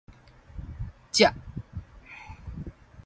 [1.11, 1.31] 跡